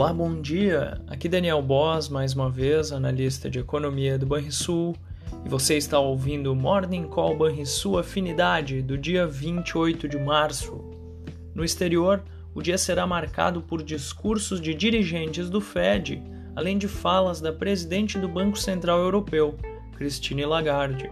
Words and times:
Olá, 0.00 0.14
bom 0.14 0.40
dia. 0.40 0.98
Aqui 1.08 1.28
Daniel 1.28 1.60
Boss, 1.60 2.08
mais 2.08 2.32
uma 2.32 2.48
vez, 2.48 2.90
analista 2.90 3.50
de 3.50 3.58
economia 3.58 4.16
do 4.16 4.24
Banrisul, 4.24 4.96
e 5.44 5.48
você 5.50 5.76
está 5.76 5.98
ouvindo 5.98 6.50
o 6.50 6.56
Morning 6.56 7.02
Call 7.02 7.36
Banrisul 7.36 7.98
Afinidade 7.98 8.80
do 8.80 8.96
dia 8.96 9.26
28 9.26 10.08
de 10.08 10.18
março. 10.18 10.82
No 11.54 11.62
exterior, 11.62 12.24
o 12.54 12.62
dia 12.62 12.78
será 12.78 13.06
marcado 13.06 13.60
por 13.60 13.82
discursos 13.82 14.58
de 14.58 14.72
dirigentes 14.72 15.50
do 15.50 15.60
Fed, 15.60 16.22
além 16.56 16.78
de 16.78 16.88
falas 16.88 17.38
da 17.38 17.52
presidente 17.52 18.18
do 18.18 18.26
Banco 18.26 18.58
Central 18.58 19.00
Europeu, 19.00 19.54
Christine 19.98 20.46
Lagarde. 20.46 21.10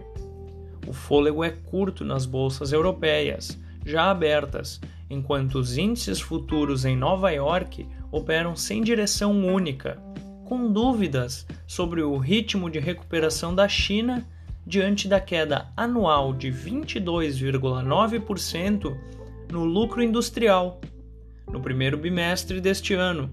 O 0.87 0.93
fôlego 0.93 1.43
é 1.43 1.51
curto 1.51 2.03
nas 2.03 2.25
bolsas 2.25 2.71
europeias, 2.71 3.55
já 3.85 4.09
abertas, 4.09 4.81
enquanto 5.09 5.55
os 5.55 5.77
índices 5.77 6.21
futuros 6.21 6.85
em 6.85 6.95
Nova 6.95 7.31
York 7.31 7.85
operam 8.11 8.55
sem 8.55 8.81
direção 8.81 9.45
única, 9.45 10.01
com 10.45 10.71
dúvidas 10.71 11.45
sobre 11.65 12.01
o 12.01 12.17
ritmo 12.17 12.69
de 12.69 12.79
recuperação 12.79 13.55
da 13.55 13.67
China 13.67 14.25
diante 14.65 15.07
da 15.07 15.19
queda 15.19 15.67
anual 15.75 16.33
de 16.33 16.51
22,9% 16.51 18.95
no 19.51 19.63
lucro 19.63 20.03
industrial 20.03 20.79
no 21.51 21.59
primeiro 21.59 21.97
bimestre 21.97 22.61
deste 22.61 22.93
ano, 22.93 23.31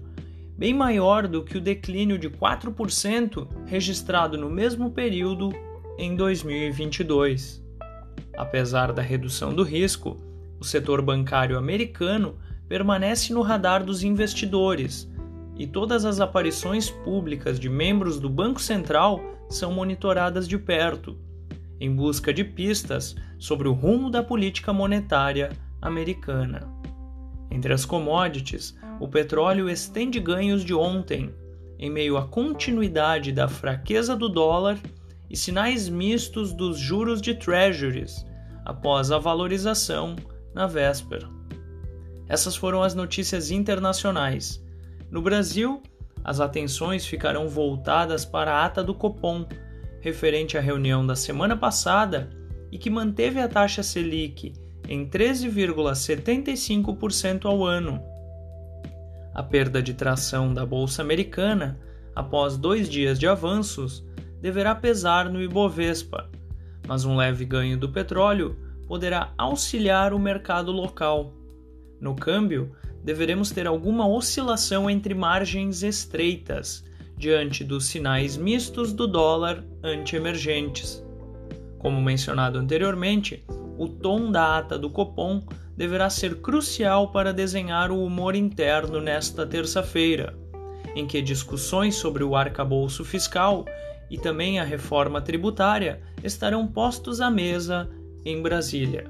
bem 0.57 0.73
maior 0.73 1.27
do 1.27 1.43
que 1.43 1.57
o 1.57 1.61
declínio 1.61 2.17
de 2.17 2.29
4% 2.29 3.47
registrado 3.67 4.37
no 4.37 4.49
mesmo 4.49 4.89
período 4.89 5.53
em 5.97 6.15
2022. 6.15 7.63
Apesar 8.35 8.91
da 8.91 9.01
redução 9.01 9.53
do 9.53 9.63
risco, 9.63 10.17
o 10.59 10.63
setor 10.63 11.01
bancário 11.01 11.57
americano 11.57 12.37
permanece 12.67 13.33
no 13.33 13.41
radar 13.41 13.83
dos 13.83 14.03
investidores 14.03 15.09
e 15.57 15.65
todas 15.65 16.05
as 16.05 16.19
aparições 16.19 16.89
públicas 16.89 17.59
de 17.59 17.69
membros 17.69 18.19
do 18.19 18.29
Banco 18.29 18.61
Central 18.61 19.21
são 19.49 19.71
monitoradas 19.71 20.47
de 20.47 20.57
perto, 20.57 21.17
em 21.79 21.93
busca 21.95 22.33
de 22.33 22.43
pistas 22.43 23.15
sobre 23.39 23.67
o 23.67 23.73
rumo 23.73 24.09
da 24.09 24.21
política 24.21 24.71
monetária 24.71 25.51
americana. 25.81 26.67
Entre 27.49 27.73
as 27.73 27.85
commodities, 27.85 28.77
o 28.99 29.07
petróleo 29.07 29.69
estende 29.69 30.19
ganhos 30.19 30.63
de 30.63 30.73
ontem, 30.73 31.33
em 31.79 31.89
meio 31.89 32.17
à 32.17 32.27
continuidade 32.27 33.31
da 33.31 33.47
fraqueza 33.47 34.15
do 34.15 34.27
dólar 34.27 34.77
e 35.29 35.37
sinais 35.37 35.87
mistos 35.87 36.51
dos 36.53 36.77
juros 36.77 37.21
de 37.21 37.33
treasuries 37.35 38.25
após 38.65 39.11
a 39.11 39.17
valorização 39.17 40.15
na 40.57 40.65
véspera. 40.65 41.29
Essas 42.27 42.55
foram 42.55 42.81
as 42.81 42.95
notícias 42.95 43.51
internacionais. 43.51 44.59
No 45.11 45.21
Brasil, 45.21 45.83
as 46.23 46.39
atenções 46.39 47.05
ficarão 47.05 47.47
voltadas 47.47 48.25
para 48.25 48.53
a 48.53 48.65
ata 48.65 48.83
do 48.83 48.95
Copom, 48.95 49.45
referente 50.01 50.57
à 50.57 50.61
reunião 50.61 51.05
da 51.05 51.15
semana 51.15 51.55
passada 51.55 52.31
e 52.71 52.79
que 52.79 52.89
manteve 52.89 53.39
a 53.39 53.47
taxa 53.47 53.83
Selic 53.83 54.53
em 54.89 55.07
13,75% 55.07 57.45
ao 57.45 57.63
ano. 57.63 58.01
A 59.33 59.43
perda 59.43 59.81
de 59.81 59.93
tração 59.93 60.53
da 60.53 60.65
Bolsa 60.65 61.01
Americana, 61.03 61.79
após 62.15 62.57
dois 62.57 62.89
dias 62.89 63.19
de 63.19 63.27
avanços, 63.27 64.03
deverá 64.41 64.73
pesar 64.73 65.29
no 65.29 65.39
Ibovespa, 65.41 66.31
mas 66.87 67.05
um 67.05 67.15
leve 67.15 67.45
ganho 67.45 67.77
do 67.77 67.89
petróleo 67.89 68.66
poderá 68.87 69.33
auxiliar 69.37 70.13
o 70.13 70.19
mercado 70.19 70.71
local. 70.71 71.33
No 71.99 72.15
câmbio, 72.15 72.71
deveremos 73.03 73.51
ter 73.51 73.67
alguma 73.67 74.07
oscilação 74.07 74.89
entre 74.89 75.13
margens 75.13 75.83
estreitas, 75.83 76.83
diante 77.17 77.63
dos 77.63 77.85
sinais 77.85 78.37
mistos 78.37 78.93
do 78.93 79.07
dólar 79.07 79.63
ante-emergentes. 79.83 81.03
Como 81.79 82.01
mencionado 82.01 82.59
anteriormente, 82.59 83.43
o 83.77 83.87
tom 83.87 84.31
da 84.31 84.57
ata 84.57 84.77
do 84.77 84.89
Copom 84.89 85.41
deverá 85.75 86.09
ser 86.09 86.41
crucial 86.41 87.11
para 87.11 87.33
desenhar 87.33 87.91
o 87.91 88.03
humor 88.03 88.35
interno 88.35 88.99
nesta 88.99 89.45
terça-feira, 89.45 90.35
em 90.95 91.05
que 91.05 91.21
discussões 91.21 91.95
sobre 91.95 92.23
o 92.23 92.35
arcabouço 92.35 93.05
fiscal 93.05 93.65
e 94.09 94.17
também 94.17 94.59
a 94.59 94.63
reforma 94.63 95.21
tributária 95.21 96.01
estarão 96.23 96.65
postos 96.65 97.21
à 97.21 97.29
mesa 97.29 97.89
em 98.27 98.41
Brasília. 98.41 99.05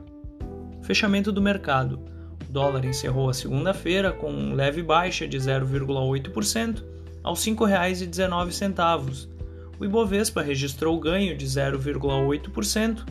Fechamento 0.84 1.32
do 1.32 1.42
mercado. 1.42 2.00
O 2.48 2.52
dólar 2.52 2.86
encerrou 2.86 3.32
a 3.32 3.34
segunda-feira 3.34 4.12
com 4.12 4.54
leve 4.54 4.84
baixa 4.84 5.28
de 5.28 5.38
0,8% 5.38 6.84
aos 7.24 7.44
R$ 7.44 7.54
5,19. 7.54 9.28
O 9.80 9.86
Ibovespa 9.86 10.44
registrou 10.44 11.00
ganho 11.00 11.36
de 11.36 11.48
0,8% 11.48 13.04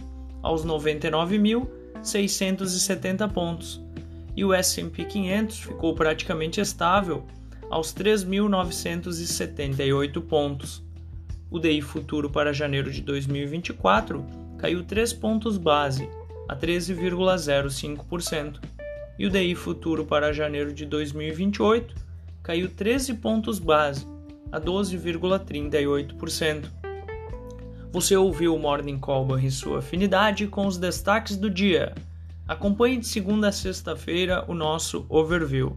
aos 0.43 0.65
99.670 0.65 3.33
pontos, 3.33 3.83
e 4.37 4.45
o 4.45 4.55
S&P 4.55 5.05
500 5.05 5.59
ficou 5.59 5.93
praticamente 5.93 6.61
estável 6.61 7.27
aos 7.69 7.93
3.978 7.93 10.22
pontos. 10.22 10.84
O 11.50 11.59
DI 11.59 11.83
futuro 11.83 12.31
para 12.31 12.53
janeiro 12.53 12.93
de 12.93 13.03
2024 13.03 14.46
caiu 14.59 14.84
3 14.84 15.12
pontos 15.15 15.59
base, 15.59 16.09
a 16.49 16.56
13,05%, 16.56 18.61
e 19.19 19.27
o 19.27 19.31
DI 19.31 19.55
futuro 19.55 20.05
para 20.05 20.33
janeiro 20.33 20.72
de 20.72 20.84
2028 20.84 21.94
caiu 22.43 22.69
13 22.69 23.15
pontos 23.15 23.59
base, 23.59 24.06
a 24.53 24.61
12,38%. 24.61 26.66
Você 27.93 28.16
ouviu 28.16 28.55
o 28.55 28.59
Morning 28.59 28.99
Call 28.99 29.39
e 29.39 29.50
sua 29.50 29.78
afinidade 29.78 30.47
com 30.47 30.66
os 30.66 30.77
destaques 30.77 31.37
do 31.37 31.50
dia. 31.50 31.95
Acompanhe 32.47 32.99
de 32.99 33.06
segunda 33.06 33.49
a 33.49 33.53
sexta-feira 33.53 34.45
o 34.47 34.55
nosso 34.55 35.06
overview. 35.09 35.77